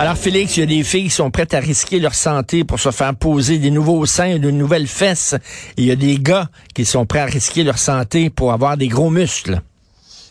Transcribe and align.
Alors, 0.00 0.16
Félix, 0.16 0.56
il 0.56 0.60
y 0.60 0.62
a 0.62 0.66
des 0.66 0.82
filles 0.82 1.04
qui 1.04 1.10
sont 1.10 1.30
prêtes 1.30 1.52
à 1.52 1.60
risquer 1.60 2.00
leur 2.00 2.14
santé 2.14 2.64
pour 2.64 2.80
se 2.80 2.90
faire 2.90 3.14
poser 3.14 3.58
des 3.58 3.70
nouveaux 3.70 4.06
seins, 4.06 4.38
de 4.38 4.50
nouvelles 4.50 4.86
fesses. 4.86 5.34
Il 5.76 5.84
y 5.84 5.90
a 5.90 5.94
des 5.94 6.16
gars 6.16 6.48
qui 6.74 6.86
sont 6.86 7.04
prêts 7.04 7.18
à 7.18 7.26
risquer 7.26 7.64
leur 7.64 7.76
santé 7.76 8.30
pour 8.30 8.50
avoir 8.54 8.78
des 8.78 8.88
gros 8.88 9.10
muscles. 9.10 9.60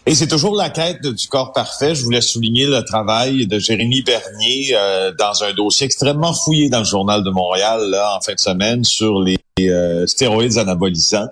Et 0.07 0.15
c'est 0.15 0.25
toujours 0.25 0.55
la 0.55 0.71
quête 0.71 1.05
du 1.05 1.27
corps 1.27 1.53
parfait. 1.53 1.93
Je 1.93 2.03
voulais 2.03 2.21
souligner 2.21 2.65
le 2.65 2.81
travail 2.81 3.45
de 3.45 3.59
Jérémy 3.59 4.01
Bernier 4.01 4.71
euh, 4.73 5.13
dans 5.13 5.43
un 5.43 5.53
dossier 5.53 5.85
extrêmement 5.85 6.33
fouillé 6.33 6.69
dans 6.69 6.79
le 6.79 6.85
Journal 6.85 7.23
de 7.23 7.29
Montréal 7.29 7.95
en 8.15 8.21
fin 8.21 8.33
de 8.33 8.39
semaine 8.39 8.83
sur 8.83 9.21
les 9.21 9.37
euh, 9.67 10.05
stéroïdes 10.05 10.57
anabolisants. 10.57 11.27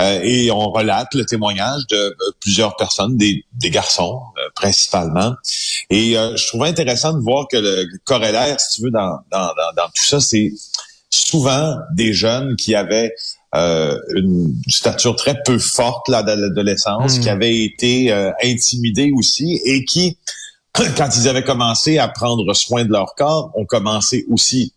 Euh, 0.00 0.20
et 0.22 0.50
on 0.50 0.70
relate 0.70 1.14
le 1.14 1.24
témoignage 1.24 1.86
de 1.90 2.14
plusieurs 2.40 2.76
personnes, 2.76 3.16
des, 3.16 3.44
des 3.54 3.70
garçons 3.70 4.20
principalement. 4.54 5.34
Et 5.90 6.12
je 6.12 6.46
trouvais 6.48 6.68
intéressant 6.68 7.14
de 7.14 7.20
voir 7.20 7.46
que 7.50 7.56
le 7.56 7.86
corrélaire, 8.04 8.60
si 8.60 8.76
tu 8.76 8.82
veux, 8.84 8.90
dans, 8.90 9.18
dans, 9.30 9.46
dans, 9.46 9.72
dans 9.76 9.88
tout 9.94 10.04
ça, 10.04 10.20
c'est 10.20 10.52
souvent 11.10 11.76
des 11.94 12.12
jeunes 12.12 12.56
qui 12.56 12.74
avaient 12.74 13.12
euh, 13.54 13.98
une 14.16 14.54
stature 14.66 15.14
très 15.14 15.36
peu 15.44 15.58
forte 15.58 16.08
là, 16.08 16.22
de 16.22 16.32
l'adolescence, 16.32 17.18
qui 17.18 17.28
hmm. 17.28 17.32
avaient 17.32 17.58
été 17.58 18.10
euh, 18.10 18.30
intimidés 18.42 19.12
aussi 19.14 19.60
et 19.66 19.84
qui, 19.84 20.16
quand 20.96 21.10
ils 21.16 21.28
avaient 21.28 21.44
commencé 21.44 21.98
à 21.98 22.08
prendre 22.08 22.54
soin 22.54 22.84
de 22.84 22.90
leur 22.90 23.14
corps, 23.14 23.50
ont 23.54 23.66
commencé 23.66 24.24
aussi 24.30 24.72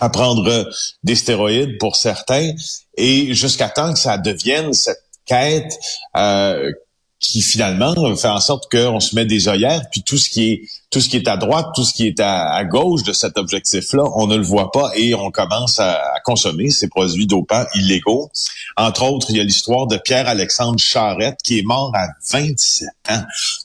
à 0.00 0.08
prendre 0.08 0.68
des 1.02 1.14
stéroïdes 1.14 1.78
pour 1.78 1.96
certains. 1.96 2.52
Et 2.96 3.34
jusqu'à 3.34 3.68
temps 3.68 3.92
que 3.92 3.98
ça 3.98 4.18
devienne 4.18 4.72
cette 4.72 5.02
quête 5.26 5.78
euh, 6.16 6.70
qui 7.18 7.40
finalement 7.40 7.94
fait 8.16 8.28
en 8.28 8.40
sorte 8.40 8.70
qu'on 8.70 9.00
se 9.00 9.14
met 9.14 9.24
des 9.24 9.48
œillères, 9.48 9.82
puis 9.90 10.02
tout 10.02 10.18
ce 10.18 10.28
qui 10.28 10.52
est 10.52 10.62
tout 10.94 11.00
ce 11.00 11.08
qui 11.08 11.16
est 11.16 11.26
à 11.26 11.36
droite, 11.36 11.66
tout 11.74 11.82
ce 11.82 11.92
qui 11.92 12.06
est 12.06 12.20
à, 12.20 12.62
gauche 12.64 13.02
de 13.02 13.12
cet 13.12 13.36
objectif-là, 13.36 14.04
on 14.14 14.28
ne 14.28 14.36
le 14.36 14.44
voit 14.44 14.70
pas 14.70 14.92
et 14.94 15.12
on 15.12 15.32
commence 15.32 15.80
à, 15.80 16.00
consommer 16.22 16.70
ces 16.70 16.86
produits 16.86 17.26
dopants 17.26 17.64
illégaux. 17.74 18.30
Entre 18.76 19.02
autres, 19.02 19.26
il 19.30 19.36
y 19.36 19.40
a 19.40 19.42
l'histoire 19.42 19.88
de 19.88 19.96
Pierre-Alexandre 19.96 20.78
Charrette 20.78 21.40
qui 21.42 21.58
est 21.58 21.64
mort 21.64 21.90
à 21.96 22.06
27 22.30 22.88
ans. 23.10 23.24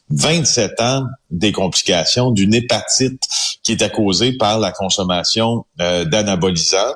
27 0.09 0.81
ans 0.81 1.03
des 1.29 1.51
complications 1.51 2.31
d'une 2.31 2.55
hépatite 2.55 3.21
qui 3.61 3.73
était 3.73 3.91
causée 3.91 4.33
par 4.33 4.57
la 4.57 4.71
consommation 4.71 5.65
euh, 5.81 6.05
d'anabolisants. 6.05 6.95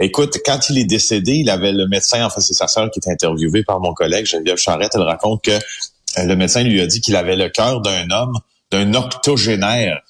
Écoute, 0.00 0.38
quand 0.46 0.70
il 0.70 0.78
est 0.78 0.84
décédé, 0.84 1.34
il 1.34 1.50
avait 1.50 1.72
le 1.72 1.86
médecin, 1.88 2.24
en 2.24 2.30
c'est 2.30 2.54
sa 2.54 2.68
sœur 2.68 2.90
qui 2.90 3.00
est 3.00 3.12
interviewée 3.12 3.64
par 3.64 3.80
mon 3.80 3.92
collègue 3.92 4.24
Geneviève 4.24 4.56
Charrette, 4.56 4.92
elle 4.94 5.02
raconte 5.02 5.44
que 5.44 5.50
euh, 5.50 6.24
le 6.24 6.36
médecin 6.36 6.62
lui 6.62 6.80
a 6.80 6.86
dit 6.86 7.02
qu'il 7.02 7.16
avait 7.16 7.36
le 7.36 7.50
cœur 7.50 7.82
d'un 7.82 8.10
homme 8.10 8.32
d'un 8.70 8.94
octogénaire 8.94 10.02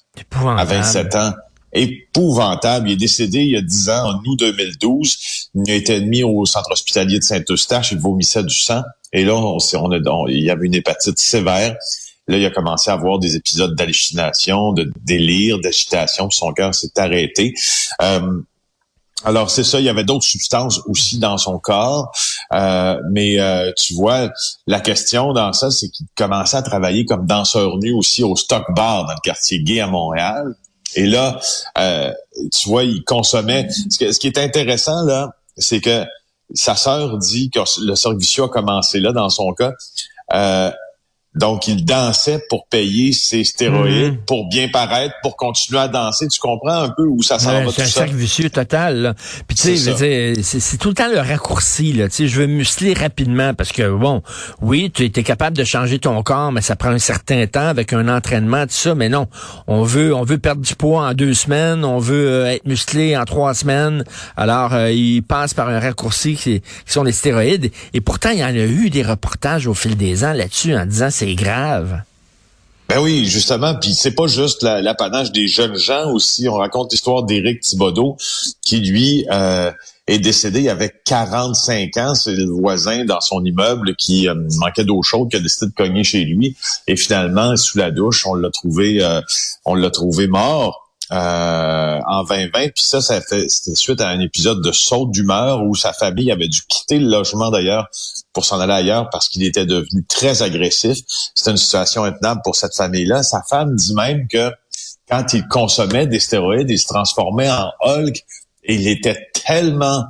à 0.42 0.64
27 0.64 1.14
ans. 1.16 1.32
Épouvantable. 1.72 2.88
Il 2.88 2.92
est 2.94 2.96
décédé 2.96 3.41
il 3.41 3.50
y 3.50 3.56
a 3.56 3.60
10 3.60 3.91
ans, 3.91 4.10
en 4.10 4.22
août 4.24 4.38
2012. 4.38 5.48
Il 5.54 5.70
a 5.70 5.74
été 5.74 5.96
admis 5.96 6.22
au 6.22 6.46
centre 6.46 6.70
hospitalier 6.72 7.19
de 7.19 7.24
Saint-Eustache. 7.24 7.92
Il 7.92 7.98
vomissait 7.98 8.42
du 8.42 8.54
sang. 8.54 8.82
Et 9.12 9.24
là, 9.24 9.34
on, 9.34 9.58
on, 9.74 10.28
il 10.28 10.42
y 10.42 10.50
avait 10.50 10.66
une 10.66 10.74
hépatite 10.74 11.19
sévère. 11.19 11.76
Là, 12.26 12.36
il 12.36 12.44
a 12.44 12.50
commencé 12.50 12.91
à 12.91 12.94
avoir 12.94 13.19
des 13.19 13.36
épisodes 13.36 13.74
d'hallucination, 13.74 14.72
de 14.72 14.90
délire, 15.04 15.58
d'agitation. 15.60 16.30
Son 16.30 16.52
cœur 16.52 16.75
s'est 16.75 16.98
arrêté. 16.98 17.54
Euh, 18.02 18.40
alors 19.25 19.51
c'est 19.51 19.65
ça, 19.65 19.81
il 19.81 19.84
y 19.84 19.89
avait 19.89 20.05
d'autres 20.05 20.25
substances 20.25 20.81
aussi 20.87 21.19
dans 21.19 21.39
son 21.39 21.59
corps, 21.59 22.12
euh, 22.53 22.97
mais 23.11 23.41
euh, 23.41 23.73
tu 23.77 23.95
vois, 23.95 24.31
la 24.67 24.81
question 24.81 25.33
dans 25.33 25.53
ça, 25.53 25.71
c'est 25.71 25.89
qu'il 25.89 26.06
commençait 26.15 26.56
à 26.56 26.62
travailler 26.62 27.05
comme 27.05 27.27
danseur 27.27 27.79
nu 27.79 27.93
aussi 27.93 28.23
au 28.23 28.37
Stock 28.37 28.65
Bar 28.75 29.06
dans 29.06 29.12
le 29.12 29.21
quartier 29.23 29.61
gay 29.62 29.81
à 29.81 29.89
Montréal. 29.89 30.55
Et 30.95 31.06
là, 31.06 31.39
euh, 31.79 32.12
tu 32.53 32.69
vois, 32.69 32.84
il 32.84 33.03
consommait. 33.05 33.69
Ce, 33.91 34.12
ce 34.12 34.19
qui 34.19 34.29
est 34.29 34.39
intéressant 34.39 35.05
là, 35.05 35.31
c'est 35.56 35.81
que 35.81 36.05
sa 36.55 36.77
sœur 36.77 37.19
dit 37.19 37.50
que 37.50 37.61
le 37.83 37.95
service 37.97 38.39
a 38.39 38.49
commencé 38.49 39.00
là 39.00 39.12
dans 39.12 39.31
son 39.31 39.53
cas. 39.53 39.73
Donc, 41.34 41.69
il 41.69 41.84
dansait 41.84 42.43
pour 42.49 42.66
payer 42.69 43.12
ses 43.12 43.44
stéroïdes, 43.44 44.15
mhm. 44.15 44.25
pour 44.27 44.49
bien 44.49 44.69
paraître, 44.69 45.15
pour 45.22 45.37
continuer 45.37 45.78
à 45.78 45.87
danser. 45.87 46.27
Tu 46.27 46.41
comprends 46.41 46.83
un 46.83 46.89
peu 46.89 47.05
où 47.05 47.22
ça 47.22 47.39
s'en 47.39 47.53
va 47.53 47.65
tout 47.65 47.71
ça? 47.71 47.77
C'est 47.77 47.83
un 47.83 47.87
cercle 48.06 48.16
vicieux 48.16 48.50
total. 48.50 49.15
Puis 49.47 49.56
tu 49.56 49.77
sais, 49.77 50.33
c'est 50.43 50.78
tout 50.78 50.88
le 50.88 50.94
temps 50.94 51.09
le 51.09 51.21
raccourci. 51.21 51.93
Là. 51.93 52.09
Tu 52.09 52.15
sais, 52.15 52.28
je 52.28 52.41
veux 52.41 52.47
muscler 52.47 52.94
rapidement 52.94 53.53
parce 53.53 53.72
que, 53.72 53.94
bon, 53.94 54.22
oui, 54.62 54.91
tu 54.93 55.05
étais 55.05 55.22
capable 55.22 55.56
de 55.56 55.65
changer 55.65 55.99
ton 55.99 56.21
corps, 56.22 56.50
mais 56.50 56.62
ça 56.62 56.77
prend 56.77 56.91
un 56.91 56.99
certain 56.99 57.47
temps 57.47 57.69
avec 57.69 57.93
un 57.93 58.09
entraînement, 58.09 58.62
tout 58.62 58.72
ça. 58.72 58.94
Mais 58.94 59.11
non, 59.11 59.28
on 59.67 59.83
veut 59.83 60.15
on 60.15 60.25
veut 60.25 60.38
perdre 60.38 60.62
du 60.62 60.75
poids 60.75 61.09
en 61.09 61.12
deux 61.12 61.34
semaines, 61.34 61.84
on 61.84 61.99
veut 61.99 62.28
euh, 62.28 62.53
être 62.53 62.67
musclé 62.67 63.17
en 63.17 63.25
trois 63.27 63.53
semaines. 63.53 64.03
Alors, 64.37 64.72
euh, 64.72 64.91
il 64.91 65.22
passe 65.22 65.53
par 65.53 65.69
un 65.69 65.78
raccourci 65.78 66.34
qui, 66.34 66.61
qui 66.61 66.93
sont 66.93 67.05
les 67.05 67.12
stéroïdes. 67.12 67.71
Et 67.93 68.00
pourtant, 68.00 68.31
il 68.31 68.38
y 68.38 68.44
en 68.44 68.49
a 68.49 68.53
eu 68.53 68.88
des 68.91 69.03
reportages 69.03 69.67
au 69.67 69.75
fil 69.75 69.97
des 69.97 70.25
ans 70.25 70.33
là-dessus 70.33 70.75
en 70.75 70.87
disant 70.87 71.11
c'est 71.19 71.34
grave. 71.34 72.03
Ben 72.89 73.01
oui, 73.01 73.27
justement, 73.27 73.75
puis 73.75 73.93
c'est 73.93 74.15
pas 74.15 74.29
juste 74.29 74.62
l'apanage 74.62 75.33
des 75.33 75.49
jeunes 75.49 75.77
gens 75.77 76.12
aussi. 76.12 76.49
On 76.49 76.55
raconte 76.55 76.93
l'histoire 76.93 77.25
d'Éric 77.25 77.61
Thibodeau, 77.61 78.17
qui 78.62 78.79
lui 78.79 79.27
euh, 79.33 79.73
est 80.06 80.21
décédé 80.21 80.69
avait 80.69 80.95
45 81.05 81.97
ans. 81.97 82.15
C'est 82.15 82.34
le 82.34 82.45
voisin 82.45 83.05
dans 83.05 83.21
son 83.21 83.45
immeuble 83.45 83.97
qui 83.97 84.29
euh, 84.29 84.34
manquait 84.59 84.84
d'eau 84.84 85.03
chaude, 85.03 85.29
qui 85.29 85.37
a 85.37 85.41
décidé 85.41 85.67
de 85.67 85.75
cogner 85.75 86.05
chez 86.05 86.25
lui. 86.25 86.56
Et 86.87 86.95
finalement, 86.95 87.56
sous 87.56 87.79
la 87.79 87.91
douche, 87.91 88.25
on 88.25 88.35
l'a 88.35 88.50
trouvé, 88.50 89.03
euh, 89.03 89.21
on 89.65 89.75
l'a 89.75 89.91
trouvé 89.91 90.29
mort. 90.29 90.88
Euh, 91.10 92.00
en 92.06 92.22
2020. 92.22 92.69
Puis 92.74 92.82
ça, 92.82 93.00
ça 93.00 93.19
c'était 93.22 93.74
suite 93.74 94.02
à 94.02 94.08
un 94.08 94.20
épisode 94.20 94.62
de 94.62 94.72
saute 94.72 95.10
d'humeur 95.10 95.62
où 95.64 95.74
sa 95.74 95.94
famille 95.94 96.30
avait 96.30 96.48
dû 96.48 96.60
quitter 96.69 96.98
le 96.98 97.08
logement 97.08 97.50
d'ailleurs 97.50 97.88
pour 98.34 98.44
s'en 98.44 98.60
aller 98.60 98.74
ailleurs 98.74 99.08
parce 99.10 99.28
qu'il 99.28 99.42
était 99.42 99.64
devenu 99.64 100.04
très 100.04 100.42
agressif. 100.42 100.98
C'était 101.34 101.52
une 101.52 101.56
situation 101.56 102.04
intenable 102.04 102.42
pour 102.44 102.56
cette 102.56 102.74
famille-là. 102.74 103.22
Sa 103.22 103.42
femme 103.48 103.74
dit 103.74 103.94
même 103.94 104.28
que 104.28 104.52
quand 105.08 105.32
il 105.32 105.49
consommait 105.49 106.06
des 106.06 106.20
stéroïdes, 106.20 106.69
il 106.69 106.78
se 106.78 106.88
transformait 106.88 107.50
en 107.50 107.72
Hulk 107.81 108.22
et 108.64 108.75
il 108.75 108.87
était 108.87 109.28
tellement 109.46 110.04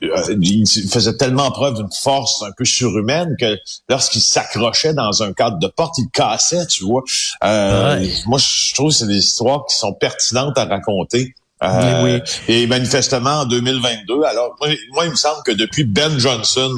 il 0.00 0.88
faisait 0.90 1.16
tellement 1.16 1.50
preuve 1.50 1.74
d'une 1.74 1.92
force 1.92 2.42
un 2.42 2.52
peu 2.56 2.64
surhumaine 2.64 3.34
que 3.38 3.58
lorsqu'il 3.88 4.20
s'accrochait 4.20 4.94
dans 4.94 5.22
un 5.22 5.32
cadre 5.32 5.58
de 5.58 5.66
porte, 5.66 5.98
il 5.98 6.08
cassait, 6.10 6.66
tu 6.66 6.84
vois. 6.84 7.02
Euh, 7.44 8.06
moi, 8.26 8.38
je 8.38 8.74
trouve 8.74 8.90
que 8.90 8.96
c'est 8.96 9.06
des 9.06 9.18
histoires 9.18 9.64
qui 9.66 9.76
sont 9.76 9.92
pertinentes 9.92 10.56
à 10.58 10.64
raconter 10.66 11.34
Euh, 11.62 12.04
Oui, 12.04 12.20
Et 12.46 12.66
manifestement, 12.66 13.40
en 13.40 13.44
2022, 13.46 14.22
alors 14.22 14.56
moi, 14.60 14.68
moi, 14.92 15.04
il 15.06 15.10
me 15.10 15.16
semble 15.16 15.42
que 15.44 15.52
depuis 15.52 15.84
Ben 15.84 16.18
Johnson, 16.18 16.70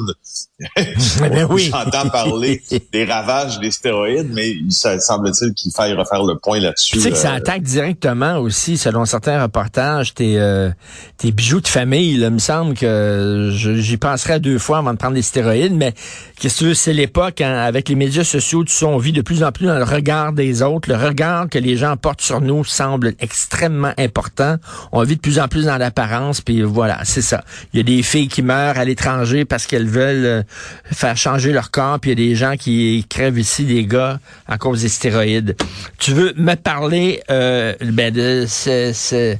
Ben 0.75 1.45
oui. 1.49 1.69
j'entends 1.71 2.09
parler 2.09 2.61
des 2.91 3.05
ravages 3.05 3.59
des 3.59 3.71
stéroïdes, 3.71 4.31
mais 4.31 4.55
ça 4.69 4.99
semble-t-il 4.99 5.53
qu'il 5.53 5.71
faille 5.71 5.93
refaire 5.93 6.23
le 6.23 6.37
point 6.37 6.59
là-dessus. 6.59 6.93
Tu 6.93 7.01
sais 7.01 7.11
que 7.11 7.17
ça 7.17 7.33
euh, 7.33 7.37
attaque 7.37 7.63
directement 7.63 8.37
aussi, 8.37 8.77
selon 8.77 9.05
certains 9.05 9.41
reportages, 9.41 10.13
tes, 10.13 10.39
euh, 10.39 10.69
tes 11.17 11.31
bijoux 11.31 11.61
de 11.61 11.67
famille. 11.67 12.17
Là. 12.17 12.27
Il 12.27 12.33
me 12.33 12.39
semble 12.39 12.75
que 12.75 13.51
j'y 13.53 13.97
penserais 13.97 14.39
deux 14.39 14.59
fois 14.59 14.79
avant 14.79 14.93
de 14.93 14.97
prendre 14.97 15.15
des 15.15 15.21
stéroïdes, 15.21 15.73
mais 15.73 15.93
qu'est-ce 16.39 16.55
que 16.55 16.59
tu 16.59 16.65
veux, 16.65 16.73
c'est 16.73 16.93
l'époque, 16.93 17.41
hein, 17.41 17.55
avec 17.55 17.89
les 17.89 17.95
médias 17.95 18.23
sociaux, 18.23 18.63
tu 18.63 18.73
sais, 18.73 18.85
on 18.85 18.97
vit 18.97 19.13
de 19.13 19.21
plus 19.21 19.43
en 19.43 19.51
plus 19.51 19.67
dans 19.67 19.77
le 19.77 19.83
regard 19.83 20.33
des 20.33 20.61
autres. 20.61 20.89
Le 20.89 20.95
regard 20.95 21.49
que 21.49 21.59
les 21.59 21.77
gens 21.77 21.97
portent 21.97 22.21
sur 22.21 22.41
nous 22.41 22.63
semble 22.63 23.13
extrêmement 23.19 23.93
important. 23.97 24.57
On 24.91 25.03
vit 25.03 25.15
de 25.15 25.21
plus 25.21 25.39
en 25.39 25.47
plus 25.47 25.65
dans 25.65 25.77
l'apparence, 25.77 26.41
puis 26.41 26.61
voilà, 26.61 26.99
c'est 27.03 27.21
ça. 27.21 27.43
Il 27.73 27.77
y 27.77 27.79
a 27.79 27.83
des 27.83 28.03
filles 28.03 28.27
qui 28.27 28.41
meurent 28.41 28.77
à 28.77 28.85
l'étranger 28.85 29.45
parce 29.45 29.67
qu'elles 29.67 29.87
veulent 29.87 30.25
euh, 30.25 30.43
faire 30.91 31.17
changer 31.17 31.51
leur 31.51 31.71
corps, 31.71 31.99
puis 31.99 32.11
il 32.11 32.19
y 32.19 32.23
a 32.23 32.27
des 32.29 32.35
gens 32.35 32.55
qui 32.57 33.05
crèvent 33.09 33.39
ici, 33.39 33.65
des 33.65 33.85
gars, 33.85 34.19
à 34.47 34.57
cause 34.57 34.81
des 34.81 34.89
stéroïdes. 34.89 35.55
Tu 35.97 36.11
veux 36.11 36.33
me 36.37 36.55
parler 36.55 37.21
euh, 37.29 37.73
ben, 37.81 38.13
de 38.13 38.45
ce, 38.47 38.91
ce, 38.93 39.35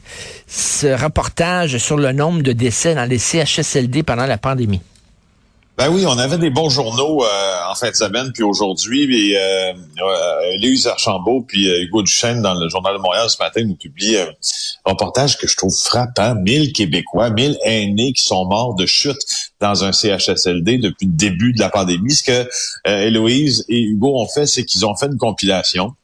ce 0.47 0.87
reportage 1.01 1.77
sur 1.77 1.97
le 1.97 2.11
nombre 2.11 2.41
de 2.41 2.51
décès 2.51 2.95
dans 2.95 3.05
les 3.05 3.19
CHSLD 3.19 4.03
pendant 4.03 4.25
la 4.25 4.37
pandémie? 4.37 4.81
Ben 5.81 5.89
oui, 5.89 6.05
on 6.05 6.15
avait 6.19 6.37
des 6.37 6.51
bons 6.51 6.69
journaux 6.69 7.23
euh, 7.23 7.55
en 7.67 7.73
fin 7.73 7.89
de 7.89 7.95
semaine, 7.95 8.31
puis 8.31 8.43
aujourd'hui, 8.43 9.07
puis 9.07 9.35
euh, 9.35 9.73
euh, 9.73 10.57
Louise 10.61 10.85
Archambault 10.85 11.43
puis 11.47 11.71
euh, 11.71 11.81
Hugo 11.81 12.03
Duchesne 12.03 12.43
dans 12.43 12.53
le 12.53 12.69
Journal 12.69 12.97
de 12.97 13.01
Montréal 13.01 13.27
ce 13.31 13.41
matin 13.41 13.63
nous 13.63 13.77
publient 13.77 14.15
un 14.17 14.27
reportage 14.85 15.39
que 15.39 15.47
je 15.47 15.57
trouve 15.57 15.73
frappant. 15.75 16.35
1000 16.35 16.71
Québécois, 16.73 17.31
1000 17.31 17.57
aînés 17.63 18.13
qui 18.13 18.23
sont 18.23 18.45
morts 18.45 18.75
de 18.75 18.85
chute 18.85 19.17
dans 19.59 19.83
un 19.83 19.91
CHSLD 19.91 20.77
depuis 20.77 21.07
le 21.07 21.13
début 21.13 21.51
de 21.51 21.59
la 21.59 21.69
pandémie. 21.69 22.13
Ce 22.13 22.25
que 22.25 22.47
euh, 22.87 23.07
Héloïse 23.07 23.65
et 23.67 23.81
Hugo 23.81 24.21
ont 24.21 24.27
fait, 24.27 24.45
c'est 24.45 24.65
qu'ils 24.65 24.85
ont 24.85 24.95
fait 24.95 25.07
une 25.07 25.17
compilation. 25.17 25.95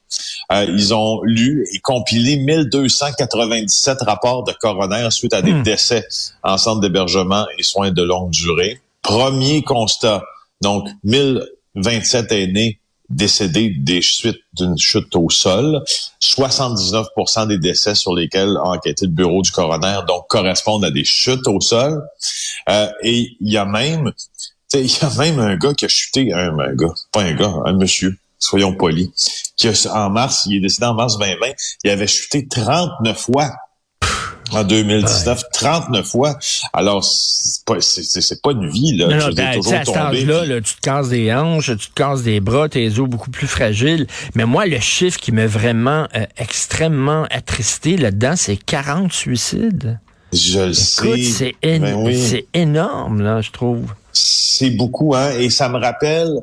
Euh, 0.54 0.66
ils 0.68 0.96
ont 0.96 1.22
lu 1.22 1.68
et 1.72 1.78
compilé 1.82 2.38
1297 2.38 4.00
rapports 4.02 4.44
de 4.44 4.54
coroner 4.54 5.10
suite 5.12 5.36
à 5.36 5.44
des 5.44 5.52
Hmm. 5.52 5.62
décès 5.62 6.08
en 6.42 6.58
centre 6.58 6.82
d'hébergement 6.82 7.46
et 7.60 7.62
soins 7.62 7.92
de 7.92 8.02
longue 8.02 8.32
durée. 8.32 8.82
Premier 9.08 9.64
constat, 9.64 10.22
donc 10.60 10.86
1027 11.06 12.30
aînés 12.34 12.82
décédés 13.08 13.70
des 13.70 14.02
suites 14.02 14.42
d'une 14.52 14.78
chute 14.78 15.16
au 15.16 15.30
sol. 15.30 15.82
79% 16.22 17.48
des 17.48 17.58
décès 17.58 17.96
sur 17.96 18.14
lesquels 18.14 18.58
a 18.58 18.68
enquêté 18.68 19.06
le 19.06 19.14
bureau 19.14 19.42
du 19.42 19.52
coroner, 19.52 20.00
donc 20.10 20.28
correspondent 20.28 20.84
à 20.84 20.92
des 20.92 21.06
chutes 21.06 21.48
au 21.48 21.62
sol. 21.62 22.04
Euh, 22.68 22.90
et 23.02 23.30
il 23.40 23.50
y 23.50 23.56
a 23.56 23.64
même, 23.64 24.12
il 24.74 24.92
y 24.92 25.00
a 25.02 25.10
même 25.18 25.40
un 25.40 25.56
gars 25.56 25.74
qui 25.74 25.86
a 25.86 25.88
chuté, 25.88 26.34
un, 26.34 26.60
un 26.60 26.76
gars, 26.76 26.94
pas 27.14 27.22
un 27.22 27.34
gars, 27.34 27.54
un 27.64 27.78
monsieur, 27.78 28.18
soyons 28.40 28.76
polis, 28.76 29.54
qui 29.56 29.70
a, 29.70 29.72
en 29.94 30.10
mars, 30.10 30.48
il 30.48 30.58
est 30.58 30.60
décédé 30.60 30.86
en 30.86 30.96
mars 30.96 31.18
2020, 31.18 31.48
il 31.86 31.92
avait 31.92 32.08
chuté 32.08 32.46
39 32.46 33.18
fois 33.18 33.54
en 34.52 34.64
2019, 34.64 35.44
39 35.54 36.06
fois. 36.06 36.38
Alors, 36.74 37.04
c'est 37.04 37.64
pas, 37.66 37.80
c'est, 37.82 38.42
pas 38.42 38.52
une 38.52 38.70
vie, 38.70 38.96
là. 38.98 39.08
Non, 39.08 39.18
non, 39.18 39.34
ben, 39.34 39.54
toujours 39.56 39.74
à 39.74 39.86
cet 39.86 39.96
âge-là, 39.96 40.46
là, 40.46 40.62
tu 40.62 40.76
te 40.76 40.82
casses 40.82 41.10
des 41.10 41.34
hanches, 41.34 41.72
tu 41.78 41.90
te 41.90 41.94
casses 41.94 42.24
des 42.24 42.40
bras, 42.40 42.70
tes 42.70 42.88
os 43.00 43.10
beaucoup 43.10 43.32
plus 43.32 43.48
fragiles. 43.48 44.08
Mais 44.36 44.46
moi, 44.46 44.66
le 44.66 44.80
chiffre 44.80 45.20
qui 45.20 45.32
m'a 45.32 45.48
vraiment 45.48 46.08
euh, 46.16 46.26
extrêmement 46.38 47.26
attristé 47.30 47.98
là-dedans, 47.98 48.36
c'est 48.36 48.58
40 48.58 49.12
suicides. 49.12 50.00
Je 50.34 50.60
le 50.60 50.74
sais. 50.74 51.24
c'est 51.24 51.56
Ben 51.62 51.96
oui. 51.96 52.20
c'est 52.20 52.48
énorme, 52.54 53.22
là, 53.22 53.42
je 53.42 53.52
trouve. 53.52 53.86
C'est 54.20 54.72
beaucoup, 54.72 55.14
hein. 55.16 55.30
Et 55.38 55.50
ça 55.52 55.70
me 55.70 55.78
rappelle 55.78 56.34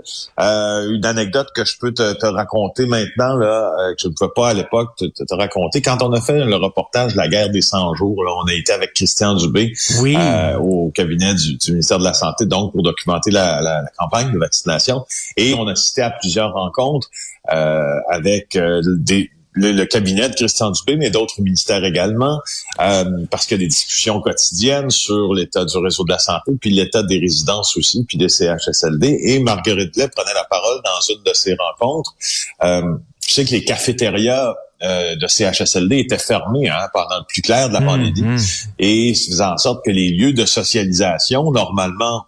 euh, 0.40 0.90
une 0.94 1.04
anecdote 1.04 1.48
que 1.54 1.64
je 1.64 1.76
peux 1.78 1.92
te, 1.92 2.12
te 2.12 2.26
raconter 2.26 2.86
maintenant, 2.86 3.34
là, 3.36 3.72
euh, 3.80 3.90
que 3.94 4.02
je 4.02 4.08
ne 4.08 4.12
pouvais 4.12 4.30
pas 4.34 4.50
à 4.50 4.54
l'époque 4.54 4.94
te, 4.96 5.04
te- 5.06 5.24
te 5.24 5.34
raconter. 5.34 5.82
Quand 5.82 6.00
on 6.02 6.12
a 6.12 6.20
fait 6.20 6.44
le 6.44 6.54
reportage 6.56 7.12
de 7.14 7.16
la 7.16 7.26
guerre 7.28 7.50
des 7.50 7.60
100 7.62 7.94
jours, 7.94 8.22
là, 8.24 8.30
on 8.42 8.46
a 8.48 8.54
été 8.54 8.72
avec 8.72 8.92
Christian 8.94 9.34
Dubé 9.34 9.72
Oui. 10.00 10.14
euh, 10.16 10.56
au 10.58 10.90
cabinet 10.90 11.34
du, 11.34 11.56
du 11.56 11.70
ministère 11.72 11.98
de 11.98 12.04
la 12.04 12.14
Santé, 12.14 12.46
donc 12.46 12.72
pour 12.72 12.82
documenter 12.84 13.30
la, 13.32 13.60
la- 13.60 13.82
la 13.82 13.90
campagne 13.98 14.32
de 14.32 14.38
vaccination. 14.38 15.04
Et 15.36 15.54
on 15.54 15.66
a 15.66 15.72
assisté 15.72 16.02
à 16.02 16.10
plusieurs 16.10 16.52
rencontres 16.52 17.08
euh, 17.52 17.82
avec 18.10 18.54
euh, 18.56 18.80
des 18.84 19.30
le, 19.54 19.72
le 19.72 19.86
cabinet 19.86 20.28
de 20.28 20.34
Christian 20.34 20.70
Dubé, 20.70 20.96
mais 20.96 21.10
d'autres 21.10 21.40
ministères 21.40 21.84
également, 21.84 22.40
euh, 22.80 23.04
parce 23.30 23.46
qu'il 23.46 23.56
y 23.56 23.60
a 23.60 23.64
des 23.64 23.68
discussions 23.68 24.20
quotidiennes 24.20 24.90
sur 24.90 25.32
l'état 25.32 25.64
du 25.64 25.76
réseau 25.78 26.04
de 26.04 26.10
la 26.10 26.18
santé, 26.18 26.52
puis 26.60 26.70
l'état 26.70 27.02
des 27.02 27.18
résidences 27.18 27.76
aussi, 27.76 28.04
puis 28.04 28.18
des 28.18 28.28
CHSLD. 28.28 29.18
Et 29.22 29.38
Marguerite 29.38 29.94
Blais 29.94 30.08
prenait 30.08 30.34
la 30.34 30.44
parole 30.44 30.80
dans 30.84 31.14
une 31.14 31.22
de 31.22 31.32
ces 31.32 31.54
rencontres. 31.54 32.14
Euh, 32.62 32.82
tu 33.20 33.30
sais 33.32 33.44
que 33.44 33.52
les 33.52 33.64
cafétérias 33.64 34.54
euh, 34.82 35.16
de 35.16 35.26
CHSLD 35.26 35.98
étaient 35.98 36.18
fermés 36.18 36.68
hein, 36.68 36.88
pendant 36.92 37.18
le 37.18 37.24
plus 37.26 37.40
clair 37.40 37.68
de 37.68 37.74
la 37.74 37.80
pandémie 37.80 38.20
Mhm. 38.20 38.38
et 38.80 39.14
ça 39.14 39.30
faisait 39.30 39.44
en 39.44 39.56
sorte 39.56 39.84
que 39.84 39.90
les 39.90 40.10
lieux 40.10 40.32
de 40.32 40.44
socialisation 40.44 41.50
normalement 41.52 42.26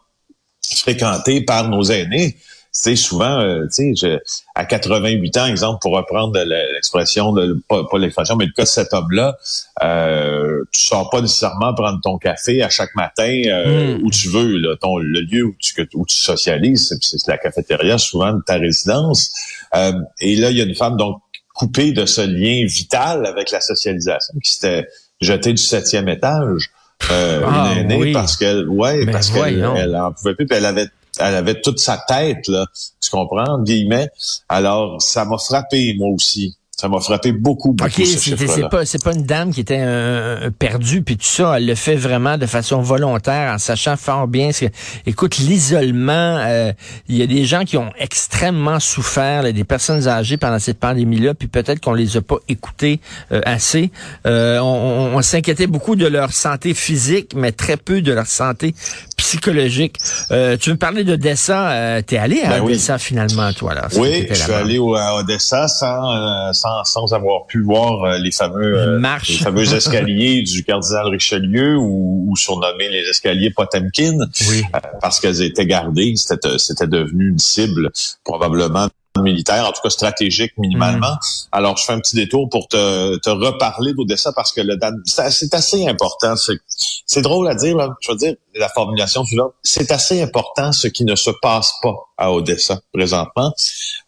fréquentés 0.74 1.42
par 1.42 1.68
nos 1.68 1.82
aînés, 1.82 2.36
c'est 2.78 2.94
souvent, 2.96 3.40
euh, 3.40 3.62
tu 3.74 3.94
sais, 3.94 3.94
je- 3.96 4.18
à 4.54 4.66
88 4.66 5.36
ans, 5.38 5.46
exemple, 5.46 5.78
pour 5.80 5.92
reprendre 5.96 6.38
le- 6.38 6.72
l'expression, 6.74 7.32
de, 7.32 7.58
pas, 7.68 7.84
pas 7.90 7.98
l'expression, 7.98 8.36
mais 8.36 8.44
le 8.44 8.52
cas 8.52 8.64
de 8.64 8.68
cet 8.68 8.92
homme-là, 8.92 9.34
euh, 9.82 10.62
tu 10.72 10.82
sors 10.82 11.08
pas 11.08 11.22
nécessairement 11.22 11.72
prendre 11.74 12.00
ton 12.02 12.18
café 12.18 12.62
à 12.62 12.68
chaque 12.68 12.94
matin 12.94 13.42
euh, 13.46 13.96
Mm. 13.98 14.04
où 14.04 14.10
tu 14.10 14.28
veux. 14.28 14.58
Là, 14.58 14.76
ton, 14.80 14.98
le 14.98 15.20
lieu 15.20 15.44
où 15.44 15.54
tu, 15.58 15.88
où 15.94 16.04
tu 16.06 16.16
socialises, 16.16 16.94
c'est, 17.00 17.26
la 17.28 17.38
cafétéria 17.38 17.96
souvent 17.96 18.32
de 18.34 18.42
ta 18.46 18.54
résidence. 18.56 19.32
Euh, 19.74 19.92
et 20.20 20.36
là, 20.36 20.50
il 20.50 20.58
y 20.58 20.60
a 20.60 20.64
une 20.64 20.74
femme 20.74 20.96
donc 20.98 21.20
coupée 21.54 21.92
de 21.92 22.04
ce 22.04 22.20
lien 22.20 22.66
vital 22.66 23.24
avec 23.24 23.50
la 23.52 23.60
socialisation 23.62 24.34
qui 24.44 24.52
s'était 24.52 24.86
jetée 25.22 25.52
du 25.54 25.62
septième 25.62 26.08
étage. 26.10 26.70
Euh, 27.10 27.42
Ah, 27.46 27.72
une 27.72 27.78
aînée 27.90 27.96
oui. 27.96 28.12
parce 28.12 28.36
qu'elle, 28.36 28.68
ouais, 28.68 29.06
parce 29.06 29.30
qu'elle 29.30 29.66
elle 29.76 29.96
en 29.96 30.12
pouvait 30.12 30.34
plus, 30.34 30.46
puis 30.46 30.56
elle 30.56 30.64
avait, 30.66 30.88
elle 31.18 31.34
avait 31.34 31.60
toute 31.60 31.78
sa 31.78 31.98
tête 31.98 32.48
là, 32.48 32.66
tu 33.00 33.10
comprends, 33.10 33.60
guillemets. 33.62 34.08
Alors 34.48 35.00
ça 35.00 35.24
m'a 35.24 35.38
frappé 35.38 35.94
moi 35.98 36.08
aussi. 36.08 36.56
Ça 36.78 36.90
m'a 36.90 37.00
frappé 37.00 37.32
beaucoup, 37.32 37.72
beaucoup 37.72 37.88
OK, 38.02 38.06
ce 38.06 38.36
c'est 38.36 38.68
pas 38.68 38.84
c'est 38.84 39.02
pas 39.02 39.14
une 39.14 39.22
dame 39.22 39.50
qui 39.50 39.60
était 39.60 39.80
euh, 39.80 40.50
perdue 40.50 41.00
puis 41.00 41.16
tout 41.16 41.24
ça, 41.24 41.54
elle 41.56 41.64
le 41.64 41.74
fait 41.74 41.96
vraiment 41.96 42.36
de 42.36 42.44
façon 42.44 42.82
volontaire 42.82 43.54
en 43.54 43.56
sachant 43.56 43.96
fort 43.96 44.28
bien 44.28 44.52
ce 44.52 44.66
que 44.66 44.70
écoute 45.06 45.38
l'isolement, 45.38 46.12
euh, 46.12 46.74
il 47.08 47.16
y 47.16 47.22
a 47.22 47.26
des 47.26 47.46
gens 47.46 47.64
qui 47.64 47.78
ont 47.78 47.90
extrêmement 47.98 48.78
souffert, 48.78 49.42
là, 49.42 49.52
des 49.52 49.64
personnes 49.64 50.06
âgées 50.06 50.36
pendant 50.36 50.58
cette 50.58 50.78
pandémie 50.78 51.18
là, 51.18 51.32
puis 51.32 51.48
peut-être 51.48 51.80
qu'on 51.80 51.94
les 51.94 52.18
a 52.18 52.20
pas 52.20 52.36
écoutées 52.46 53.00
euh, 53.32 53.40
assez. 53.46 53.90
Euh, 54.26 54.58
on 54.58 54.66
on- 54.66 55.16
on 55.16 55.22
s'inquiétait 55.22 55.66
beaucoup 55.66 55.96
de 55.96 56.06
leur 56.06 56.32
santé 56.34 56.74
physique, 56.74 57.32
mais 57.34 57.52
très 57.52 57.78
peu 57.78 58.02
de 58.02 58.12
leur 58.12 58.26
santé 58.26 58.74
psychologique. 59.16 59.96
Euh, 60.30 60.58
tu 60.58 60.68
veux 60.68 60.74
me 60.74 60.78
parler 60.78 61.04
d'Odessa, 61.04 61.70
euh, 61.70 62.02
t'es 62.02 62.18
allé 62.18 62.42
à 62.42 62.50
Ben 62.50 62.60
oui. 62.60 62.72
Odessa 62.72 62.98
finalement 62.98 63.50
toi 63.54 63.72
là. 63.74 63.88
Oui, 63.96 64.26
je 64.28 64.34
suis 64.34 64.52
allé 64.52 64.76
au, 64.78 64.94
à 64.94 65.14
Odessa 65.16 65.68
sans, 65.68 66.12
euh, 66.12 66.52
sans, 66.66 66.84
sans 66.84 67.14
avoir 67.14 67.46
pu 67.46 67.62
voir 67.62 68.04
euh, 68.04 68.18
les 68.18 68.30
fameux 68.32 68.78
euh, 68.78 69.18
les 69.28 69.36
fameux 69.36 69.74
escaliers 69.74 70.42
du 70.42 70.64
cardinal 70.64 71.08
Richelieu 71.08 71.76
ou, 71.76 72.24
ou 72.28 72.36
surnommés 72.36 72.88
les 72.88 73.08
escaliers 73.08 73.50
Potemkin 73.50 74.18
Oui. 74.48 74.62
euh, 74.74 74.78
parce 75.00 75.20
qu'elles 75.20 75.42
étaient 75.42 75.66
gardées. 75.66 76.14
C'était 76.16 76.58
c'était 76.58 76.86
devenu 76.86 77.30
une 77.30 77.38
cible 77.38 77.90
probablement 78.24 78.88
militaire, 79.22 79.66
en 79.66 79.72
tout 79.72 79.80
cas 79.82 79.90
stratégique 79.90 80.52
minimalement. 80.58 81.16
Alors, 81.52 81.76
je 81.76 81.84
fais 81.84 81.92
un 81.92 82.00
petit 82.00 82.16
détour 82.16 82.48
pour 82.50 82.68
te, 82.68 83.16
te 83.16 83.30
reparler 83.30 83.94
d'Odessa 83.94 84.32
parce 84.32 84.52
que 84.52 84.60
le 84.60 84.78
c'est 85.04 85.54
assez 85.54 85.88
important. 85.88 86.36
C'est 86.36 86.58
c'est 87.06 87.22
drôle 87.22 87.48
à 87.48 87.54
dire, 87.54 87.76
là. 87.76 87.94
je 88.00 88.10
veux 88.12 88.18
dire 88.18 88.34
la 88.54 88.68
formulation 88.68 89.24
suivante. 89.24 89.54
C'est 89.62 89.90
assez 89.90 90.22
important 90.22 90.72
ce 90.72 90.88
qui 90.88 91.04
ne 91.04 91.14
se 91.14 91.30
passe 91.40 91.72
pas 91.82 91.94
à 92.18 92.32
Odessa 92.32 92.80
présentement. 92.92 93.52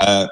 Euh, 0.06 0.26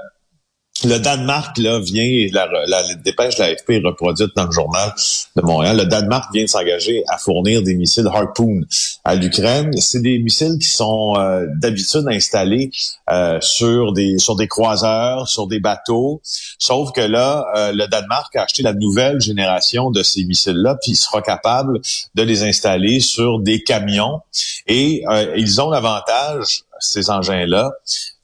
le 0.84 0.98
Danemark 0.98 1.56
là 1.58 1.80
vient, 1.80 2.28
la, 2.32 2.46
la, 2.46 2.66
la 2.66 2.94
dépêche 2.96 3.36
de 3.36 3.42
la 3.42 3.56
FP 3.56 3.70
est 3.70 3.84
reproduite 3.84 4.30
dans 4.36 4.46
le 4.46 4.52
journal 4.52 4.92
de 5.36 5.42
Montréal. 5.42 5.76
Le 5.76 5.84
Danemark 5.86 6.32
vient 6.32 6.44
de 6.44 6.48
s'engager 6.48 7.02
à 7.08 7.18
fournir 7.18 7.62
des 7.62 7.74
missiles 7.74 8.06
Harpoon 8.12 8.62
à 9.04 9.14
l'Ukraine. 9.14 9.72
C'est 9.78 10.02
des 10.02 10.18
missiles 10.18 10.58
qui 10.60 10.68
sont 10.68 11.14
euh, 11.16 11.46
d'habitude 11.56 12.04
installés 12.08 12.70
euh, 13.10 13.38
sur 13.40 13.92
des 13.92 14.18
sur 14.18 14.36
des 14.36 14.48
croiseurs, 14.48 15.28
sur 15.28 15.46
des 15.46 15.60
bateaux. 15.60 16.20
Sauf 16.58 16.92
que 16.92 17.00
là, 17.00 17.46
euh, 17.56 17.72
le 17.72 17.86
Danemark 17.86 18.34
a 18.36 18.42
acheté 18.42 18.62
la 18.62 18.74
nouvelle 18.74 19.20
génération 19.20 19.90
de 19.90 20.02
ces 20.02 20.24
missiles-là, 20.24 20.76
puis 20.82 20.92
il 20.92 20.96
sera 20.96 21.22
capable 21.22 21.80
de 22.14 22.22
les 22.22 22.42
installer 22.42 23.00
sur 23.00 23.40
des 23.40 23.62
camions. 23.62 24.20
Et 24.66 25.04
euh, 25.08 25.34
ils 25.36 25.60
ont 25.60 25.70
l'avantage 25.70 26.62
ces 26.80 27.10
engins-là, 27.10 27.72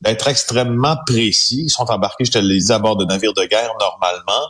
d'être 0.00 0.28
extrêmement 0.28 0.96
précis. 1.06 1.62
Ils 1.64 1.70
sont 1.70 1.90
embarqués, 1.90 2.24
je 2.24 2.32
te 2.32 2.38
l'ai 2.38 2.58
dit, 2.58 2.72
à 2.72 2.78
bord 2.78 2.96
de 2.96 3.04
navires 3.04 3.34
de 3.34 3.44
guerre 3.44 3.72
normalement, 3.78 4.46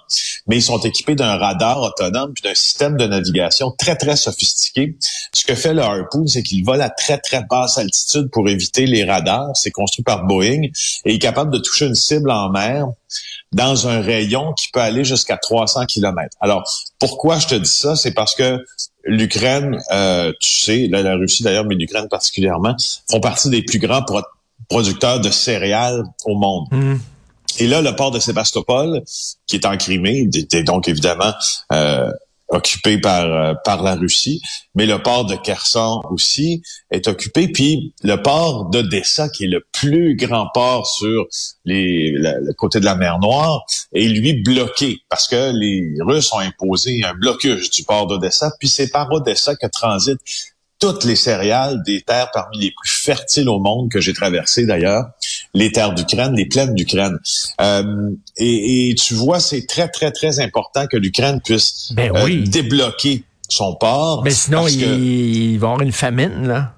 mais 0.47 0.56
ils 0.56 0.62
sont 0.62 0.78
équipés 0.80 1.14
d'un 1.14 1.37
radar 1.37 1.80
autonome 1.80 2.32
puis 2.32 2.42
d'un 2.42 2.54
système 2.54 2.97
de 2.97 3.06
navigation 3.06 3.71
très, 3.71 3.97
très 3.97 4.16
sophistiqué. 4.16 4.97
Ce 5.32 5.44
que 5.44 5.54
fait 5.54 5.75
le 5.75 5.82
Harpoon, 5.82 6.26
c'est 6.26 6.42
qu'il 6.42 6.64
vole 6.64 6.80
à 6.80 6.90
très, 6.90 7.18
très 7.18 7.42
basse 7.44 7.78
altitude 7.78 8.30
pour 8.30 8.49
éviter 8.49 8.87
les 8.87 9.04
radars. 9.04 9.50
C'est 9.54 9.71
construit 9.71 10.04
par 10.04 10.25
Boeing 10.25 10.62
et 10.64 10.73
il 11.04 11.14
est 11.16 11.18
capable 11.18 11.52
de 11.52 11.59
toucher 11.59 11.87
une 11.87 11.94
cible 11.94 12.30
en 12.30 12.50
mer 12.50 12.87
dans 13.52 13.87
un 13.88 14.00
rayon 14.00 14.54
qui 14.54 14.68
peut 14.71 14.80
aller 14.80 15.04
jusqu'à 15.04 15.37
300 15.37 15.85
km. 15.87 16.35
Alors, 16.40 16.64
pourquoi 16.99 17.38
je 17.38 17.49
te 17.49 17.54
dis 17.54 17.71
ça? 17.71 17.97
C'est 17.97 18.12
parce 18.12 18.35
que 18.35 18.64
l'Ukraine, 19.04 19.78
euh, 19.92 20.32
tu 20.40 20.50
sais, 20.50 20.88
la 20.88 21.14
Russie 21.14 21.42
d'ailleurs, 21.42 21.64
mais 21.64 21.75
l'Ukraine 21.75 22.09
particulièrement, 22.09 22.76
font 23.11 23.21
partie 23.21 23.50
des 23.50 23.62
plus 23.62 23.78
grands 23.78 24.04
producteurs 24.68 25.21
de 25.21 25.30
céréales 25.30 26.02
au 26.25 26.37
monde. 26.37 26.66
Mmh. 26.71 26.94
Et 27.59 27.66
là, 27.66 27.82
le 27.82 27.94
port 27.94 28.11
de 28.11 28.18
Sébastopol, 28.18 29.02
qui 29.47 29.56
est 29.56 29.66
en 29.66 29.76
Crimée, 29.76 30.28
était 30.35 30.62
donc 30.62 30.88
évidemment 30.88 31.32
euh, 31.73 32.11
occupé 32.52 32.99
par 32.99 33.25
euh, 33.25 33.54
par 33.64 33.82
la 33.82 33.94
Russie, 33.94 34.40
mais 34.75 34.87
le 34.87 35.02
port 35.02 35.25
de 35.25 35.35
Kherson 35.35 36.00
aussi 36.11 36.62
est 36.90 37.09
occupé. 37.09 37.49
Puis 37.49 37.94
le 38.02 38.16
port 38.16 38.71
d'Odessa, 38.71 39.28
qui 39.28 39.44
est 39.44 39.49
le 39.49 39.64
plus 39.73 40.14
grand 40.16 40.49
port 40.54 40.87
sur 40.87 41.26
les, 41.64 42.12
le 42.12 42.52
côté 42.54 42.78
de 42.78 42.85
la 42.85 42.94
mer 42.94 43.18
Noire, 43.18 43.64
est 43.94 44.09
lui 44.09 44.35
bloqué 44.42 44.99
parce 45.09 45.26
que 45.26 45.52
les 45.59 45.97
Russes 46.00 46.32
ont 46.32 46.38
imposé 46.38 47.02
un 47.04 47.14
blocus 47.14 47.71
du 47.71 47.85
port 47.85 48.06
d'Odessa. 48.06 48.52
Puis 48.61 48.68
c'est 48.68 48.90
par 48.90 49.11
Odessa 49.11 49.56
que 49.56 49.66
transite 49.66 50.21
toutes 50.82 51.04
les 51.04 51.14
céréales 51.14 51.80
des 51.85 52.02
terres 52.02 52.30
parmi 52.32 52.59
les 52.59 52.73
plus 52.73 52.90
fertiles 52.90 53.49
au 53.49 53.61
monde 53.61 53.88
que 53.88 54.00
j'ai 54.00 54.12
traversées 54.12 54.66
d'ailleurs, 54.66 55.04
les 55.54 55.71
terres 55.71 55.94
d'Ukraine, 55.94 56.35
les 56.35 56.47
plaines 56.47 56.75
d'Ukraine. 56.75 57.18
Euh, 57.61 58.11
et, 58.37 58.94
tu 58.99 59.14
vois, 59.14 59.40
c'est 59.40 59.66
très, 59.66 59.88
très, 59.88 60.11
très 60.11 60.40
important 60.40 60.87
que 60.87 60.97
l'Ukraine 60.97 61.40
puisse 61.44 61.92
ben 61.94 62.11
euh, 62.14 62.44
débloquer 62.47 63.25
son 63.49 63.75
port. 63.75 64.23
Mais 64.25 64.30
sinon, 64.30 64.66
il, 64.66 65.59
va 65.59 65.66
y 65.66 65.71
avoir 65.71 65.82
une 65.82 65.92
famine, 65.92 66.47
là. 66.47 66.75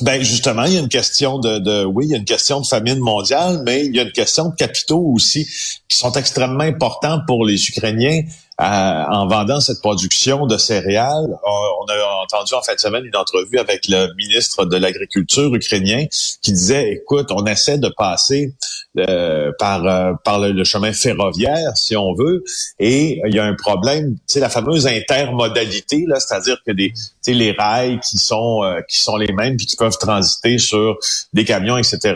Ben 0.00 0.22
justement, 0.22 0.64
il 0.64 0.72
y 0.72 0.76
a 0.78 0.80
une 0.80 0.88
question 0.88 1.38
de, 1.38 1.58
de, 1.58 1.84
oui, 1.84 2.06
il 2.06 2.10
y 2.12 2.14
a 2.14 2.16
une 2.16 2.24
question 2.24 2.60
de 2.60 2.66
famine 2.66 2.98
mondiale, 2.98 3.62
mais 3.66 3.84
il 3.84 3.94
y 3.94 4.00
a 4.00 4.04
une 4.04 4.12
question 4.12 4.48
de 4.48 4.54
capitaux 4.54 5.04
aussi 5.14 5.44
qui 5.44 5.98
sont 5.98 6.12
extrêmement 6.12 6.64
importants 6.64 7.20
pour 7.26 7.44
les 7.44 7.68
Ukrainiens 7.68 8.22
en 8.58 9.26
vendant 9.26 9.60
cette 9.60 9.80
production 9.80 10.46
de 10.46 10.56
céréales. 10.56 11.38
On, 11.44 11.84
a 11.88 12.22
entendu 12.22 12.54
en 12.54 12.62
fin 12.62 12.74
de 12.74 12.78
semaine 12.78 13.04
une 13.04 13.16
entrevue 13.16 13.58
avec 13.58 13.88
le 13.88 14.14
ministre 14.14 14.64
de 14.64 14.76
l'Agriculture 14.76 15.54
ukrainien 15.54 16.06
qui 16.42 16.52
disait, 16.52 16.92
écoute, 16.92 17.30
on 17.30 17.44
essaie 17.46 17.78
de 17.78 17.88
passer 17.88 18.54
euh, 18.98 19.52
par 19.58 19.86
euh, 19.86 20.12
par 20.22 20.38
le, 20.38 20.64
chemin 20.64 20.92
ferroviaire, 20.92 21.74
si 21.76 21.96
on 21.96 22.12
veut, 22.14 22.44
et 22.78 23.22
il 23.26 23.34
y 23.34 23.38
a 23.38 23.44
un 23.44 23.54
problème, 23.54 24.16
sais, 24.26 24.38
la 24.38 24.50
fameuse 24.50 24.86
intermodalité, 24.86 26.04
là, 26.06 26.20
c'est-à-dire 26.20 26.58
que 26.66 26.72
des, 26.72 26.92
les 27.26 27.52
rails 27.52 28.00
qui 28.00 28.18
sont 28.18 28.62
euh, 28.62 28.82
qui 28.86 29.00
sont 29.00 29.16
les 29.16 29.32
mêmes 29.32 29.56
puis 29.56 29.64
qui 29.64 29.76
peuvent 29.76 29.96
transiter 29.98 30.58
sur 30.58 30.98
des 31.32 31.46
camions, 31.46 31.78
etc. 31.78 32.14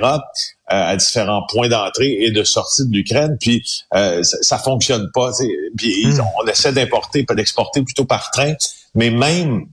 Euh, 0.72 0.82
à 0.82 0.96
différents 0.96 1.42
points 1.48 1.68
d'entrée 1.68 2.16
et 2.22 2.32
de 2.32 2.42
sortie 2.42 2.88
de 2.88 2.92
l'Ukraine, 2.92 3.36
puis 3.38 3.62
euh, 3.94 4.24
ça, 4.24 4.36
ça, 4.40 4.58
fonctionne 4.58 5.08
pas. 5.14 5.30
Puis 5.76 6.06
hmm. 6.06 6.20
on 6.42 6.46
essaie 6.48 6.72
d'importer, 6.72 7.22
pas 7.22 7.36
d'exporter 7.36 7.82
plutôt 7.82 8.04
par 8.04 8.32
train, 8.32 8.52
mais 8.96 9.10
même 9.10 9.66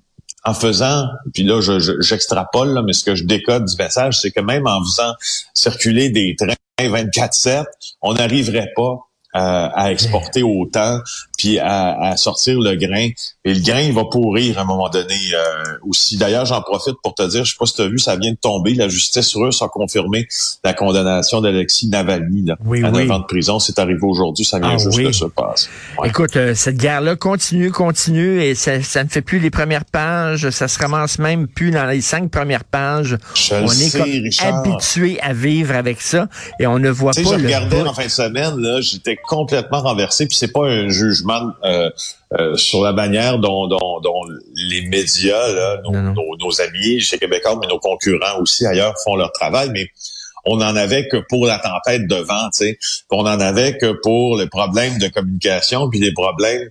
en 0.43 0.53
faisant, 0.53 1.07
puis 1.33 1.41
là 1.41 1.61
j'extrapole, 1.99 2.79
mais 2.85 2.93
ce 2.93 3.05
que 3.05 3.15
je 3.15 3.23
décode 3.23 3.65
du 3.65 3.75
message, 3.75 4.19
c'est 4.21 4.29
que 4.29 4.39
même 4.39 4.67
en 4.67 4.83
faisant 4.83 5.13
circuler 5.55 6.11
des 6.11 6.35
trains 6.35 6.53
24/7, 6.77 7.65
on 8.03 8.13
n'arriverait 8.13 8.71
pas 8.75 8.99
à 9.33 9.91
exporter 9.91 10.43
autant, 10.43 10.99
puis 11.37 11.59
à, 11.59 11.99
à, 11.99 12.17
sortir 12.17 12.59
le 12.59 12.75
grain. 12.75 13.09
Et 13.45 13.53
le 13.53 13.61
grain, 13.61 13.81
il 13.81 13.93
va 13.93 14.05
pourrir 14.05 14.59
à 14.59 14.61
un 14.61 14.65
moment 14.65 14.89
donné 14.89 15.15
euh, 15.33 15.63
aussi. 15.83 16.17
D'ailleurs, 16.17 16.45
j'en 16.45 16.61
profite 16.61 16.95
pour 17.03 17.15
te 17.15 17.27
dire, 17.27 17.43
je 17.43 17.51
sais 17.51 17.57
pas 17.59 17.65
si 17.65 17.73
tu 17.73 17.81
as 17.81 17.87
vu, 17.87 17.99
ça 17.99 18.15
vient 18.15 18.31
de 18.31 18.37
tomber. 18.37 18.73
La 18.75 18.87
justice 18.87 19.35
russe 19.35 19.61
a 19.61 19.67
confirmé 19.67 20.27
la 20.63 20.73
condamnation 20.73 21.41
d'Alexis 21.41 21.87
Navalny 21.87 22.43
là, 22.45 22.57
oui, 22.65 22.83
à 22.83 22.91
9 22.91 23.11
ans 23.11 23.19
de 23.19 23.25
prison. 23.25 23.59
C'est 23.59 23.79
arrivé 23.79 23.99
aujourd'hui, 24.03 24.45
ça 24.45 24.59
vient 24.59 24.75
ah 24.75 24.77
juste 24.77 24.99
de 24.99 25.11
se 25.11 25.25
passer. 25.25 25.69
Écoute, 26.03 26.35
euh, 26.35 26.53
cette 26.53 26.77
guerre-là 26.77 27.15
continue, 27.15 27.71
continue, 27.71 28.41
et 28.41 28.55
ça, 28.55 28.81
ça, 28.81 29.03
ne 29.03 29.09
fait 29.09 29.21
plus 29.21 29.39
les 29.39 29.49
premières 29.49 29.85
pages. 29.85 30.49
Ça 30.51 30.67
se 30.67 30.79
ramasse 30.79 31.19
même 31.19 31.47
plus 31.47 31.71
dans 31.71 31.85
les 31.85 32.01
cinq 32.01 32.29
premières 32.29 32.63
pages. 32.63 33.17
Je 33.35 33.55
on 33.55 33.65
est 33.65 34.31
sais, 34.31 34.45
habitué 34.45 35.19
à 35.21 35.33
vivre 35.33 35.75
avec 35.75 36.01
ça, 36.01 36.27
et 36.59 36.67
on 36.67 36.79
ne 36.79 36.89
voit 36.89 37.13
pas 37.13 37.21
je 37.23 37.35
le 37.35 37.45
regardais 37.45 37.81
en 37.81 37.93
fin 37.93 38.05
de 38.05 38.09
semaine, 38.09 38.57
là, 38.59 38.81
j'étais 38.81 39.17
complètement 39.27 39.81
renversé, 39.81 40.27
puis 40.27 40.37
c'est 40.37 40.51
pas 40.51 40.67
un 40.67 40.89
jugement 40.89 41.32
euh, 41.63 41.89
euh, 42.39 42.55
sur 42.55 42.83
la 42.83 42.93
manière 42.93 43.39
dont, 43.39 43.67
dont, 43.67 43.99
dont 44.01 44.21
les 44.55 44.81
médias, 44.87 45.47
là, 45.51 45.81
nos, 45.83 45.91
nos, 45.91 46.35
nos, 46.37 46.61
amis 46.61 46.99
chez 46.99 47.17
Québécois, 47.17 47.57
mais 47.61 47.67
nos 47.67 47.79
concurrents 47.79 48.39
aussi 48.39 48.65
ailleurs 48.65 48.95
font 49.03 49.15
leur 49.15 49.31
travail, 49.31 49.69
mais 49.71 49.87
on 50.45 50.57
n'en 50.57 50.75
avait 50.75 51.07
que 51.07 51.17
pour 51.29 51.45
la 51.45 51.59
tempête 51.59 52.07
de 52.07 52.15
vent, 52.15 52.49
tu 52.51 52.65
sais, 52.65 52.77
on 53.09 53.23
n'en 53.23 53.39
avait 53.39 53.77
que 53.77 53.93
pour 54.01 54.37
les 54.37 54.47
problèmes 54.47 54.97
de 54.97 55.07
communication, 55.07 55.89
puis 55.89 55.99
les 55.99 56.13
problèmes 56.13 56.69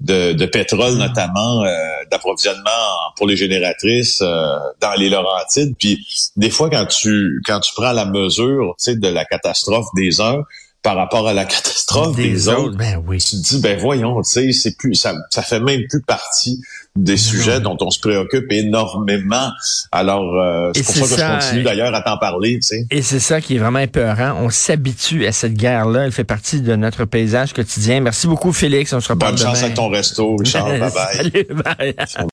de, 0.00 0.32
de 0.32 0.46
pétrole 0.46 0.94
mm. 0.94 0.98
notamment, 0.98 1.64
euh, 1.64 1.70
d'approvisionnement 2.10 3.12
pour 3.16 3.26
les 3.26 3.36
génératrices 3.36 4.22
euh, 4.22 4.58
dans 4.80 4.94
les 4.94 5.10
Laurentides. 5.10 5.74
Puis 5.78 6.06
des 6.36 6.50
fois, 6.50 6.70
quand 6.70 6.86
tu 6.86 7.40
quand 7.44 7.60
tu 7.60 7.72
prends 7.74 7.92
la 7.92 8.04
mesure, 8.04 8.74
tu 8.78 8.84
sais, 8.92 8.96
de 8.96 9.08
la 9.08 9.24
catastrophe 9.24 9.88
des 9.96 10.20
uns, 10.20 10.42
par 10.82 10.96
rapport 10.96 11.28
à 11.28 11.34
la 11.34 11.44
catastrophe 11.44 12.16
des, 12.16 12.48
autres, 12.48 12.76
ben 12.76 13.02
oui. 13.06 13.18
tu 13.18 13.36
te 13.36 13.48
dis 13.48 13.60
ben 13.60 13.78
voyons, 13.78 14.20
tu 14.22 14.30
sais, 14.30 14.52
c'est 14.52 14.76
plus 14.76 14.94
ça, 14.94 15.14
ça 15.30 15.42
fait 15.42 15.60
même 15.60 15.82
plus 15.88 16.02
partie 16.02 16.60
des 16.96 17.16
sujets 17.16 17.60
dont 17.60 17.76
on 17.80 17.90
se 17.90 18.00
préoccupe 18.00 18.50
énormément. 18.50 19.50
Alors 19.92 20.34
euh, 20.36 20.70
c'est 20.74 20.84
pour 20.84 21.06
ça, 21.06 21.16
que 21.16 21.20
je 21.20 21.46
continue 21.46 21.62
d'ailleurs 21.62 21.94
à 21.94 22.02
t'en 22.02 22.18
parler, 22.18 22.54
tu 22.54 22.68
sais. 22.68 22.86
Et 22.90 23.02
c'est 23.02 23.20
ça 23.20 23.40
qui 23.40 23.56
est 23.56 23.58
vraiment 23.58 23.78
épeurant. 23.78 24.36
On 24.40 24.50
s'habitue 24.50 25.26
à 25.26 25.32
cette 25.32 25.54
guerre-là. 25.54 26.06
Elle 26.06 26.12
fait 26.12 26.24
partie 26.24 26.60
de 26.60 26.76
notre 26.76 27.04
paysage 27.04 27.52
quotidien. 27.52 28.00
Merci 28.00 28.26
beaucoup, 28.26 28.52
Félix. 28.52 28.92
On 28.92 29.00
se 29.00 29.08
reparle 29.08 29.34
Bonne 29.34 29.42
chance 29.42 29.62
avec 29.62 29.74
ton 29.74 29.88
resto, 29.88 30.36
Richard. 30.36 30.68
bye 30.68 30.78
bye. 30.80 30.90
Salut, 31.14 31.46
bye. 31.50 31.94